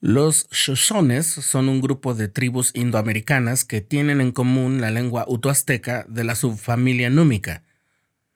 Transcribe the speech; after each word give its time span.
Los 0.00 0.48
Shoshones 0.52 1.26
son 1.26 1.68
un 1.68 1.80
grupo 1.80 2.14
de 2.14 2.28
tribus 2.28 2.70
indoamericanas 2.74 3.64
que 3.64 3.80
tienen 3.80 4.20
en 4.20 4.30
común 4.30 4.80
la 4.80 4.92
lengua 4.92 5.24
utoazteca 5.26 6.06
de 6.08 6.22
la 6.22 6.36
subfamilia 6.36 7.10
númica. 7.10 7.64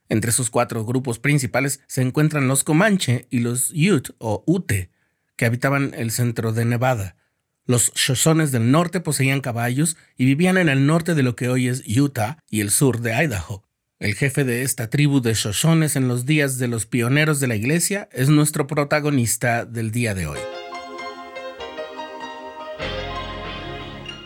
Entre 0.08 0.32
sus 0.32 0.50
cuatro 0.50 0.84
grupos 0.84 1.20
principales 1.20 1.78
se 1.86 2.02
encuentran 2.02 2.48
los 2.48 2.64
Comanche 2.64 3.28
y 3.30 3.38
los 3.38 3.70
Ute 3.70 4.12
o 4.18 4.42
Ute, 4.44 4.90
que 5.36 5.46
habitaban 5.46 5.94
el 5.96 6.10
centro 6.10 6.52
de 6.52 6.64
Nevada. 6.64 7.14
Los 7.64 7.92
Shoshones 7.94 8.50
del 8.50 8.72
norte 8.72 8.98
poseían 8.98 9.40
caballos 9.40 9.96
y 10.16 10.24
vivían 10.24 10.58
en 10.58 10.68
el 10.68 10.84
norte 10.84 11.14
de 11.14 11.22
lo 11.22 11.36
que 11.36 11.48
hoy 11.48 11.68
es 11.68 11.84
Utah 11.86 12.38
y 12.50 12.60
el 12.60 12.70
sur 12.70 13.02
de 13.02 13.14
Idaho. 13.14 13.62
El 14.00 14.16
jefe 14.16 14.42
de 14.42 14.62
esta 14.62 14.90
tribu 14.90 15.20
de 15.20 15.34
Shoshones 15.34 15.94
en 15.94 16.08
los 16.08 16.26
días 16.26 16.58
de 16.58 16.66
los 16.66 16.86
pioneros 16.86 17.38
de 17.38 17.46
la 17.46 17.54
iglesia 17.54 18.08
es 18.10 18.30
nuestro 18.30 18.66
protagonista 18.66 19.64
del 19.64 19.92
día 19.92 20.16
de 20.16 20.26
hoy. 20.26 20.40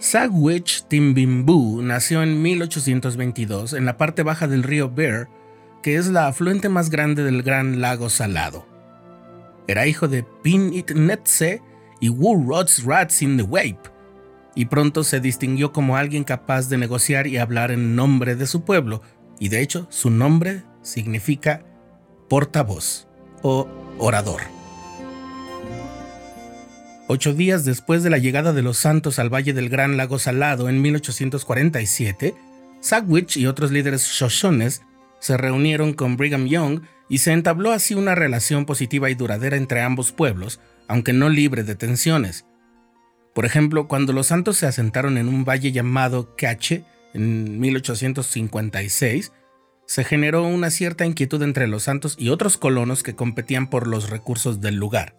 Sagwich 0.00 0.84
Timbimbu 0.88 1.82
nació 1.82 2.22
en 2.22 2.40
1822 2.40 3.74
en 3.74 3.84
la 3.84 3.98
parte 3.98 4.22
baja 4.22 4.48
del 4.48 4.62
río 4.62 4.90
Bear, 4.90 5.28
que 5.82 5.96
es 5.96 6.06
la 6.06 6.26
afluente 6.26 6.70
más 6.70 6.88
grande 6.88 7.22
del 7.22 7.42
Gran 7.42 7.82
Lago 7.82 8.08
Salado. 8.08 8.66
Era 9.68 9.86
hijo 9.86 10.08
de 10.08 10.24
Pin 10.42 10.72
It 10.72 10.92
Netse 10.92 11.60
y 12.00 12.08
Wu 12.08 12.48
Rods 12.48 12.82
Rats 12.84 13.20
in 13.20 13.36
the 13.36 13.42
Wape, 13.42 13.90
y 14.54 14.64
pronto 14.64 15.04
se 15.04 15.20
distinguió 15.20 15.70
como 15.70 15.98
alguien 15.98 16.24
capaz 16.24 16.70
de 16.70 16.78
negociar 16.78 17.26
y 17.26 17.36
hablar 17.36 17.70
en 17.70 17.94
nombre 17.94 18.36
de 18.36 18.46
su 18.46 18.64
pueblo, 18.64 19.02
y 19.38 19.50
de 19.50 19.60
hecho 19.60 19.86
su 19.90 20.08
nombre 20.08 20.62
significa 20.80 21.62
portavoz 22.30 23.06
o 23.42 23.68
orador. 23.98 24.59
Ocho 27.12 27.34
días 27.34 27.64
después 27.64 28.04
de 28.04 28.10
la 28.10 28.18
llegada 28.18 28.52
de 28.52 28.62
los 28.62 28.76
santos 28.76 29.18
al 29.18 29.34
Valle 29.34 29.52
del 29.52 29.68
Gran 29.68 29.96
Lago 29.96 30.20
Salado 30.20 30.68
en 30.68 30.80
1847, 30.80 32.36
Sagwich 32.78 33.36
y 33.36 33.48
otros 33.48 33.72
líderes 33.72 34.06
Shoshones 34.06 34.82
se 35.18 35.36
reunieron 35.36 35.92
con 35.92 36.16
Brigham 36.16 36.46
Young 36.46 36.82
y 37.08 37.18
se 37.18 37.32
entabló 37.32 37.72
así 37.72 37.96
una 37.96 38.14
relación 38.14 38.64
positiva 38.64 39.10
y 39.10 39.16
duradera 39.16 39.56
entre 39.56 39.80
ambos 39.80 40.12
pueblos, 40.12 40.60
aunque 40.86 41.12
no 41.12 41.28
libre 41.28 41.64
de 41.64 41.74
tensiones. 41.74 42.46
Por 43.34 43.44
ejemplo, 43.44 43.88
cuando 43.88 44.12
los 44.12 44.28
santos 44.28 44.58
se 44.58 44.66
asentaron 44.68 45.18
en 45.18 45.26
un 45.26 45.44
valle 45.44 45.72
llamado 45.72 46.36
Cache 46.36 46.84
en 47.12 47.58
1856, 47.58 49.32
se 49.84 50.04
generó 50.04 50.44
una 50.44 50.70
cierta 50.70 51.06
inquietud 51.06 51.42
entre 51.42 51.66
los 51.66 51.82
santos 51.82 52.14
y 52.16 52.28
otros 52.28 52.56
colonos 52.56 53.02
que 53.02 53.16
competían 53.16 53.68
por 53.68 53.88
los 53.88 54.10
recursos 54.10 54.60
del 54.60 54.76
lugar. 54.76 55.16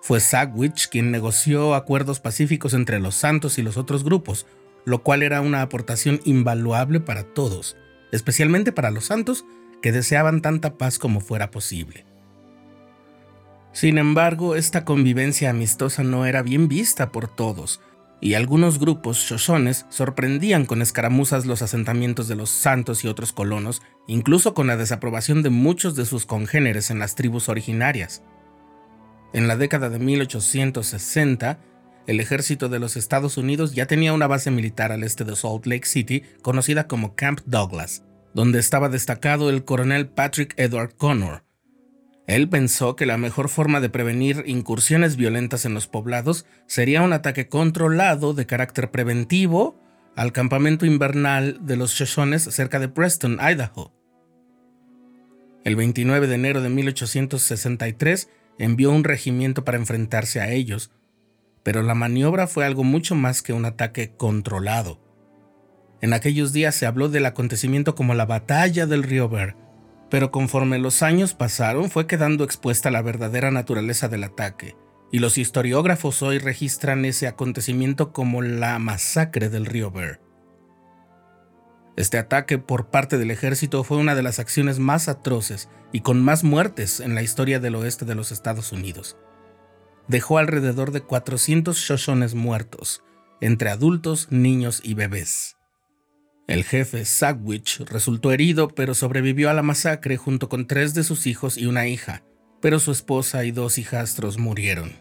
Fue 0.00 0.20
Sagwich 0.20 0.88
quien 0.88 1.10
negoció 1.10 1.74
acuerdos 1.74 2.20
pacíficos 2.20 2.74
entre 2.74 3.00
los 3.00 3.14
santos 3.14 3.58
y 3.58 3.62
los 3.62 3.76
otros 3.76 4.04
grupos, 4.04 4.46
lo 4.84 5.02
cual 5.02 5.22
era 5.22 5.40
una 5.40 5.62
aportación 5.62 6.20
invaluable 6.24 7.00
para 7.00 7.24
todos, 7.24 7.76
especialmente 8.12 8.72
para 8.72 8.90
los 8.90 9.06
santos 9.06 9.44
que 9.82 9.92
deseaban 9.92 10.40
tanta 10.40 10.78
paz 10.78 10.98
como 10.98 11.20
fuera 11.20 11.50
posible. 11.50 12.04
Sin 13.72 13.98
embargo, 13.98 14.56
esta 14.56 14.84
convivencia 14.84 15.50
amistosa 15.50 16.02
no 16.02 16.26
era 16.26 16.42
bien 16.42 16.68
vista 16.68 17.12
por 17.12 17.28
todos, 17.28 17.80
y 18.20 18.34
algunos 18.34 18.78
grupos 18.80 19.18
shoshones 19.18 19.86
sorprendían 19.90 20.66
con 20.66 20.82
escaramuzas 20.82 21.46
los 21.46 21.62
asentamientos 21.62 22.26
de 22.26 22.34
los 22.34 22.50
santos 22.50 23.04
y 23.04 23.08
otros 23.08 23.32
colonos, 23.32 23.82
incluso 24.06 24.54
con 24.54 24.66
la 24.66 24.76
desaprobación 24.76 25.42
de 25.42 25.50
muchos 25.50 25.94
de 25.94 26.06
sus 26.06 26.26
congéneres 26.26 26.90
en 26.90 26.98
las 26.98 27.14
tribus 27.14 27.48
originarias. 27.48 28.22
En 29.32 29.46
la 29.46 29.56
década 29.56 29.90
de 29.90 29.98
1860, 29.98 31.58
el 32.06 32.20
ejército 32.20 32.70
de 32.70 32.78
los 32.78 32.96
Estados 32.96 33.36
Unidos 33.36 33.74
ya 33.74 33.86
tenía 33.86 34.14
una 34.14 34.26
base 34.26 34.50
militar 34.50 34.92
al 34.92 35.04
este 35.04 35.24
de 35.24 35.36
Salt 35.36 35.66
Lake 35.66 35.86
City 35.86 36.22
conocida 36.40 36.88
como 36.88 37.14
Camp 37.14 37.40
Douglas, 37.44 38.04
donde 38.32 38.58
estaba 38.58 38.88
destacado 38.88 39.50
el 39.50 39.64
coronel 39.64 40.08
Patrick 40.08 40.54
Edward 40.56 40.94
Connor. 40.96 41.44
Él 42.26 42.48
pensó 42.48 42.96
que 42.96 43.06
la 43.06 43.18
mejor 43.18 43.48
forma 43.48 43.80
de 43.80 43.90
prevenir 43.90 44.44
incursiones 44.46 45.16
violentas 45.16 45.66
en 45.66 45.74
los 45.74 45.86
poblados 45.86 46.46
sería 46.66 47.02
un 47.02 47.12
ataque 47.12 47.48
controlado 47.48 48.32
de 48.32 48.46
carácter 48.46 48.90
preventivo 48.90 49.78
al 50.16 50.32
campamento 50.32 50.84
invernal 50.84 51.58
de 51.62 51.76
los 51.76 51.92
Shoshones 51.92 52.42
cerca 52.42 52.78
de 52.80 52.88
Preston, 52.88 53.38
Idaho. 53.40 53.92
El 55.64 55.76
29 55.76 56.26
de 56.26 56.34
enero 56.34 56.60
de 56.60 56.70
1863, 56.70 58.28
envió 58.58 58.90
un 58.90 59.04
regimiento 59.04 59.64
para 59.64 59.78
enfrentarse 59.78 60.40
a 60.40 60.50
ellos, 60.50 60.90
pero 61.62 61.82
la 61.82 61.94
maniobra 61.94 62.46
fue 62.46 62.64
algo 62.64 62.84
mucho 62.84 63.14
más 63.14 63.42
que 63.42 63.52
un 63.52 63.64
ataque 63.64 64.14
controlado. 64.16 65.00
En 66.00 66.12
aquellos 66.12 66.52
días 66.52 66.74
se 66.74 66.86
habló 66.86 67.08
del 67.08 67.26
acontecimiento 67.26 67.94
como 67.94 68.14
la 68.14 68.26
batalla 68.26 68.86
del 68.86 69.02
río 69.02 69.28
Ver, 69.28 69.56
pero 70.10 70.30
conforme 70.30 70.78
los 70.78 71.02
años 71.02 71.34
pasaron 71.34 71.90
fue 71.90 72.06
quedando 72.06 72.44
expuesta 72.44 72.90
la 72.90 73.02
verdadera 73.02 73.50
naturaleza 73.50 74.08
del 74.08 74.24
ataque, 74.24 74.76
y 75.10 75.18
los 75.18 75.38
historiógrafos 75.38 76.22
hoy 76.22 76.38
registran 76.38 77.04
ese 77.04 77.26
acontecimiento 77.26 78.12
como 78.12 78.42
la 78.42 78.78
masacre 78.78 79.48
del 79.48 79.66
río 79.66 79.90
Ver. 79.90 80.20
Este 81.98 82.16
ataque 82.16 82.58
por 82.58 82.90
parte 82.90 83.18
del 83.18 83.32
ejército 83.32 83.82
fue 83.82 83.96
una 83.96 84.14
de 84.14 84.22
las 84.22 84.38
acciones 84.38 84.78
más 84.78 85.08
atroces 85.08 85.68
y 85.90 86.02
con 86.02 86.22
más 86.22 86.44
muertes 86.44 87.00
en 87.00 87.16
la 87.16 87.24
historia 87.24 87.58
del 87.58 87.74
oeste 87.74 88.04
de 88.04 88.14
los 88.14 88.30
Estados 88.30 88.70
Unidos. 88.70 89.16
Dejó 90.06 90.38
alrededor 90.38 90.92
de 90.92 91.00
400 91.00 91.76
Shoshones 91.76 92.36
muertos, 92.36 93.02
entre 93.40 93.70
adultos, 93.70 94.28
niños 94.30 94.80
y 94.84 94.94
bebés. 94.94 95.56
El 96.46 96.62
jefe 96.62 97.04
Sagwich 97.04 97.80
resultó 97.80 98.30
herido, 98.30 98.68
pero 98.68 98.94
sobrevivió 98.94 99.50
a 99.50 99.54
la 99.54 99.64
masacre 99.64 100.16
junto 100.16 100.48
con 100.48 100.68
tres 100.68 100.94
de 100.94 101.02
sus 101.02 101.26
hijos 101.26 101.58
y 101.58 101.66
una 101.66 101.88
hija, 101.88 102.22
pero 102.62 102.78
su 102.78 102.92
esposa 102.92 103.44
y 103.44 103.50
dos 103.50 103.76
hijastros 103.76 104.38
murieron. 104.38 104.92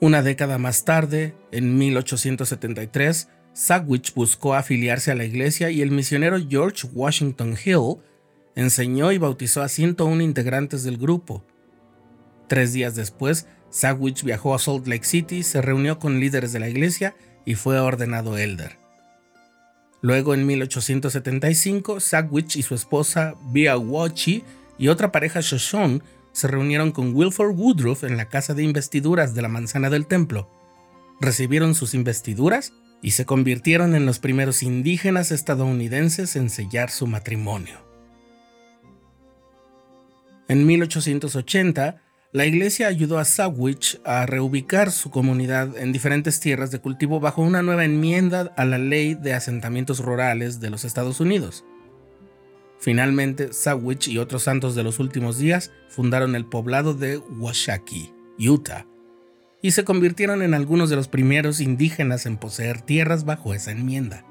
Una 0.00 0.22
década 0.22 0.56
más 0.56 0.86
tarde, 0.86 1.34
en 1.52 1.76
1873, 1.76 3.28
Sagwich 3.58 4.14
buscó 4.14 4.54
afiliarse 4.54 5.10
a 5.10 5.16
la 5.16 5.24
iglesia 5.24 5.68
y 5.68 5.82
el 5.82 5.90
misionero 5.90 6.38
George 6.48 6.86
Washington 6.94 7.56
Hill 7.62 7.96
enseñó 8.54 9.10
y 9.10 9.18
bautizó 9.18 9.62
a 9.62 9.68
101 9.68 10.22
integrantes 10.22 10.84
del 10.84 10.96
grupo. 10.96 11.44
Tres 12.46 12.72
días 12.72 12.94
después, 12.94 13.48
Sagwich 13.68 14.22
viajó 14.22 14.54
a 14.54 14.60
Salt 14.60 14.86
Lake 14.86 15.04
City, 15.04 15.42
se 15.42 15.60
reunió 15.60 15.98
con 15.98 16.20
líderes 16.20 16.52
de 16.52 16.60
la 16.60 16.68
iglesia 16.68 17.16
y 17.44 17.56
fue 17.56 17.80
ordenado 17.80 18.38
elder. 18.38 18.76
Luego, 20.02 20.34
en 20.34 20.46
1875, 20.46 21.98
Sagwich 21.98 22.54
y 22.54 22.62
su 22.62 22.76
esposa 22.76 23.34
Bia 23.50 23.76
Wachi 23.76 24.44
y 24.78 24.86
otra 24.86 25.10
pareja 25.10 25.40
Shoshone 25.40 26.00
se 26.30 26.46
reunieron 26.46 26.92
con 26.92 27.12
Wilford 27.12 27.58
Woodruff 27.58 28.04
en 28.04 28.18
la 28.18 28.28
casa 28.28 28.54
de 28.54 28.62
investiduras 28.62 29.34
de 29.34 29.42
la 29.42 29.48
manzana 29.48 29.90
del 29.90 30.06
templo. 30.06 30.48
Recibieron 31.20 31.74
sus 31.74 31.94
investiduras 31.94 32.72
y 33.02 33.12
se 33.12 33.24
convirtieron 33.24 33.94
en 33.94 34.06
los 34.06 34.18
primeros 34.18 34.62
indígenas 34.62 35.30
estadounidenses 35.30 36.36
en 36.36 36.50
sellar 36.50 36.90
su 36.90 37.06
matrimonio. 37.06 37.78
En 40.48 40.66
1880, 40.66 42.02
la 42.32 42.46
iglesia 42.46 42.88
ayudó 42.88 43.18
a 43.18 43.24
Sawich 43.24 44.00
a 44.04 44.26
reubicar 44.26 44.90
su 44.90 45.10
comunidad 45.10 45.76
en 45.78 45.92
diferentes 45.92 46.40
tierras 46.40 46.70
de 46.70 46.78
cultivo 46.78 47.20
bajo 47.20 47.42
una 47.42 47.62
nueva 47.62 47.84
enmienda 47.84 48.52
a 48.56 48.64
la 48.64 48.78
ley 48.78 49.14
de 49.14 49.32
asentamientos 49.32 50.00
rurales 50.00 50.60
de 50.60 50.70
los 50.70 50.84
Estados 50.84 51.20
Unidos. 51.20 51.64
Finalmente, 52.80 53.52
Sawich 53.52 54.08
y 54.08 54.18
otros 54.18 54.42
santos 54.42 54.74
de 54.74 54.84
los 54.84 54.98
últimos 54.98 55.38
días 55.38 55.72
fundaron 55.88 56.34
el 56.36 56.44
poblado 56.44 56.94
de 56.94 57.18
Washakie, 57.18 58.12
Utah, 58.38 58.86
y 59.60 59.72
se 59.72 59.84
convirtieron 59.84 60.42
en 60.42 60.54
algunos 60.54 60.90
de 60.90 60.96
los 60.96 61.08
primeros 61.08 61.60
indígenas 61.60 62.26
en 62.26 62.36
poseer 62.36 62.80
tierras 62.80 63.24
bajo 63.24 63.54
esa 63.54 63.72
enmienda. 63.72 64.24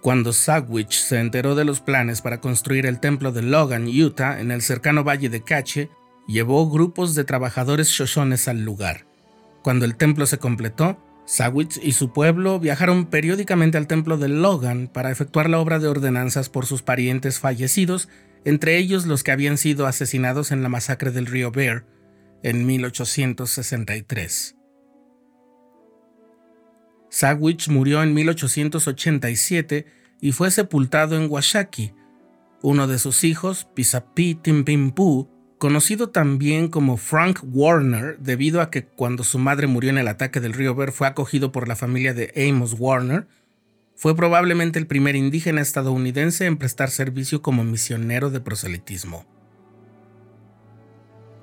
Cuando 0.00 0.32
Sagwich 0.32 0.92
se 0.92 1.18
enteró 1.18 1.54
de 1.54 1.64
los 1.64 1.80
planes 1.80 2.22
para 2.22 2.40
construir 2.40 2.86
el 2.86 3.00
templo 3.00 3.32
de 3.32 3.42
Logan, 3.42 3.88
Utah, 3.88 4.40
en 4.40 4.50
el 4.50 4.62
cercano 4.62 5.04
valle 5.04 5.28
de 5.28 5.42
Cache, 5.42 5.90
llevó 6.26 6.68
grupos 6.70 7.14
de 7.14 7.24
trabajadores 7.24 7.88
shoshones 7.88 8.48
al 8.48 8.64
lugar, 8.64 9.06
Cuando 9.62 9.84
el 9.84 9.96
templo 9.96 10.24
se 10.26 10.38
completó, 10.38 10.98
Sawich 11.26 11.78
y 11.82 11.92
su 11.92 12.12
pueblo 12.12 12.58
viajaron 12.58 13.06
periódicamente 13.06 13.76
al 13.76 13.86
templo 13.86 14.16
de 14.16 14.28
Logan 14.28 14.88
para 14.88 15.10
efectuar 15.10 15.50
la 15.50 15.58
obra 15.58 15.78
de 15.78 15.88
ordenanzas 15.88 16.48
por 16.48 16.64
sus 16.64 16.82
parientes 16.82 17.38
fallecidos, 17.38 18.08
entre 18.44 18.78
ellos 18.78 19.04
los 19.04 19.24
que 19.24 19.32
habían 19.32 19.58
sido 19.58 19.86
asesinados 19.86 20.52
en 20.52 20.62
la 20.62 20.68
masacre 20.68 21.10
del 21.10 21.26
río 21.26 21.50
Bear 21.50 21.84
en 22.42 22.66
1863. 22.66 24.56
Sawich 27.10 27.68
murió 27.68 28.02
en 28.02 28.14
1887 28.14 29.86
y 30.20 30.32
fue 30.32 30.50
sepultado 30.50 31.16
en 31.16 31.30
Washaki. 31.30 31.92
Uno 32.62 32.86
de 32.86 32.98
sus 32.98 33.24
hijos, 33.24 33.68
Pisapi 33.74 34.34
Timpimpu, 34.34 35.30
conocido 35.58 36.10
también 36.10 36.68
como 36.68 36.96
Frank 36.96 37.40
Warner, 37.42 38.18
debido 38.18 38.60
a 38.60 38.70
que 38.70 38.84
cuando 38.84 39.24
su 39.24 39.38
madre 39.38 39.66
murió 39.66 39.90
en 39.90 39.98
el 39.98 40.08
ataque 40.08 40.40
del 40.40 40.52
río 40.52 40.74
Ver 40.74 40.92
fue 40.92 41.06
acogido 41.06 41.52
por 41.52 41.68
la 41.68 41.76
familia 41.76 42.14
de 42.14 42.32
Amos 42.48 42.74
Warner, 42.78 43.26
fue 43.96 44.14
probablemente 44.14 44.78
el 44.78 44.86
primer 44.86 45.16
indígena 45.16 45.60
estadounidense 45.60 46.46
en 46.46 46.56
prestar 46.56 46.90
servicio 46.90 47.42
como 47.42 47.64
misionero 47.64 48.30
de 48.30 48.40
proselitismo. 48.40 49.37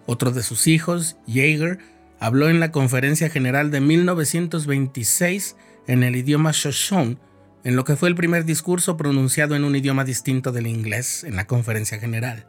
Otro 0.05 0.31
de 0.31 0.43
sus 0.43 0.67
hijos, 0.67 1.17
Jaeger, 1.27 1.79
habló 2.19 2.49
en 2.49 2.59
la 2.59 2.71
Conferencia 2.71 3.29
General 3.29 3.71
de 3.71 3.81
1926 3.81 5.55
en 5.87 6.03
el 6.03 6.15
idioma 6.15 6.51
Shoshone, 6.53 7.17
en 7.63 7.75
lo 7.75 7.83
que 7.83 7.95
fue 7.95 8.09
el 8.09 8.15
primer 8.15 8.45
discurso 8.45 8.97
pronunciado 8.97 9.55
en 9.55 9.63
un 9.63 9.75
idioma 9.75 10.03
distinto 10.03 10.51
del 10.51 10.67
inglés 10.67 11.23
en 11.23 11.35
la 11.35 11.47
Conferencia 11.47 11.99
General. 11.99 12.47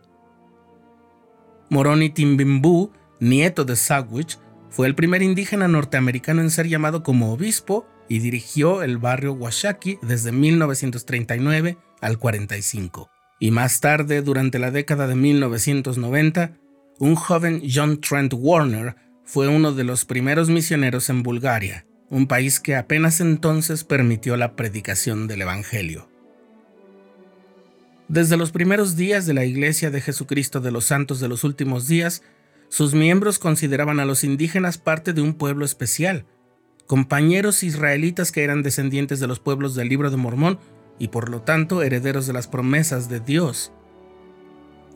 Moroni 1.71 2.11
Timbimbu, 2.11 2.93
nieto 3.19 3.65
de 3.65 3.77
Sandwich, 3.77 4.39
fue 4.69 4.87
el 4.87 4.95
primer 4.95 5.23
indígena 5.23 5.69
norteamericano 5.69 6.43
en 6.43 6.51
ser 6.51 6.69
llamado 6.69 7.03
como 7.03 7.33
obispo 7.33 7.87
y 8.09 8.19
dirigió 8.19 8.83
el 8.83 8.99
barrio 8.99 9.33
Washaki 9.33 9.99
desde 10.03 10.33
1939 10.33 11.79
al 12.01 12.19
45. 12.19 13.11
Y 13.41 13.51
más 13.51 13.81
tarde, 13.81 14.23
durante 14.23 14.59
la 14.59 14.71
década 14.71 15.07
de 15.07 15.15
1990, 15.15 16.53
un 16.99 17.15
joven 17.15 17.63
John 17.71 18.01
Trent 18.01 18.33
Warner 18.35 18.97
fue 19.25 19.49
uno 19.49 19.73
de 19.73 19.85
los 19.85 20.05
primeros 20.05 20.49
misioneros 20.49 21.11
en 21.11 21.23
Bulgaria, 21.23 21.87
un 22.09 22.27
país 22.27 22.61
que 22.61 22.77
apenas 22.77 23.21
entonces 23.21 23.85
permitió 23.85 24.37
la 24.37 24.57
predicación 24.57 25.27
del 25.27 25.43
Evangelio. 25.43 26.09
Desde 28.09 28.37
los 28.37 28.53
primeros 28.53 28.97
días 28.97 29.27
de 29.27 29.35
la 29.35 29.45
Iglesia 29.45 29.91
de 29.91 30.01
Jesucristo 30.01 30.61
de 30.61 30.71
los 30.71 30.85
Santos 30.85 31.21
de 31.21 31.29
los 31.29 31.45
Últimos 31.45 31.89
Días, 31.89 32.23
sus 32.69 32.95
miembros 32.95 33.39
consideraban 33.39 34.01
a 34.01 34.05
los 34.05 34.25
indígenas 34.25 34.79
parte 34.79 35.13
de 35.13 35.21
un 35.21 35.35
pueblo 35.35 35.65
especial, 35.65 36.25
compañeros 36.87 37.63
israelitas 37.63 38.33
que 38.33 38.45
eran 38.45 38.63
descendientes 38.63 39.21
de 39.21 39.27
los 39.27 39.41
pueblos 39.41 39.75
del 39.75 39.89
libro 39.89 40.11
de 40.11 40.17
Mormón 40.17 40.59
y 40.99 41.09
por 41.09 41.29
lo 41.29 41.43
tanto 41.43 41.83
herederos 41.83 42.27
de 42.27 42.33
las 42.33 42.47
promesas 42.47 43.09
de 43.09 43.21
Dios. 43.21 43.73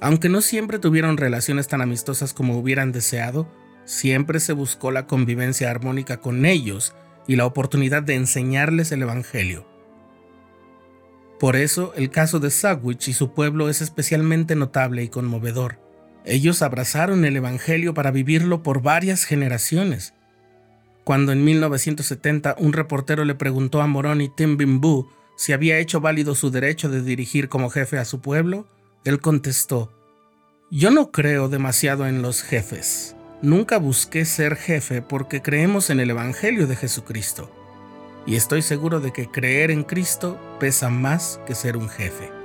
Aunque 0.00 0.28
no 0.28 0.40
siempre 0.40 0.78
tuvieron 0.78 1.18
relaciones 1.18 1.68
tan 1.68 1.82
amistosas 1.82 2.32
como 2.32 2.56
hubieran 2.56 2.90
deseado, 2.90 3.48
siempre 3.84 4.40
se 4.40 4.54
buscó 4.54 4.90
la 4.90 5.06
convivencia 5.06 5.70
armónica 5.70 6.20
con 6.20 6.46
ellos 6.46 6.94
y 7.26 7.36
la 7.36 7.46
oportunidad 7.46 8.02
de 8.02 8.14
enseñarles 8.14 8.92
el 8.92 9.02
Evangelio. 9.02 9.66
Por 11.38 11.56
eso, 11.56 11.92
el 11.96 12.10
caso 12.10 12.38
de 12.38 12.50
Sawich 12.50 13.08
y 13.08 13.12
su 13.12 13.32
pueblo 13.32 13.68
es 13.68 13.80
especialmente 13.80 14.56
notable 14.56 15.02
y 15.02 15.08
conmovedor. 15.08 15.78
Ellos 16.24 16.60
abrazaron 16.62 17.24
el 17.24 17.36
Evangelio 17.36 17.94
para 17.94 18.10
vivirlo 18.10 18.62
por 18.62 18.82
varias 18.82 19.24
generaciones. 19.24 20.14
Cuando 21.04 21.32
en 21.32 21.44
1970 21.44 22.56
un 22.58 22.72
reportero 22.72 23.24
le 23.24 23.34
preguntó 23.34 23.80
a 23.80 23.86
Moroni 23.86 24.28
Timbimbu 24.28 25.08
si 25.36 25.54
había 25.54 25.78
hecho 25.78 26.00
válido 26.00 26.34
su 26.34 26.50
derecho 26.50 26.90
de 26.90 27.02
dirigir 27.02 27.48
como 27.48 27.70
jefe 27.70 27.96
a 27.96 28.04
su 28.04 28.20
pueblo, 28.20 28.68
él 29.04 29.20
contestó, 29.20 29.92
Yo 30.70 30.90
no 30.90 31.10
creo 31.10 31.48
demasiado 31.48 32.06
en 32.06 32.22
los 32.22 32.42
jefes. 32.42 33.16
Nunca 33.42 33.78
busqué 33.78 34.24
ser 34.24 34.56
jefe 34.56 35.02
porque 35.02 35.42
creemos 35.42 35.90
en 35.90 36.00
el 36.00 36.10
Evangelio 36.10 36.66
de 36.66 36.76
Jesucristo 36.76 37.50
y 38.26 38.36
estoy 38.36 38.62
seguro 38.62 39.00
de 39.00 39.12
que 39.12 39.30
creer 39.30 39.70
en 39.70 39.82
Cristo 39.82 40.38
pesa 40.58 40.90
más 40.90 41.40
que 41.46 41.54
ser 41.54 41.76
un 41.76 41.88
jefe. 41.88 42.39